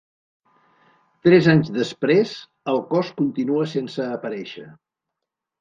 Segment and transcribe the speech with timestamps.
[1.27, 2.33] Tres anys després,
[2.73, 4.67] el cos continua sense aparèixer.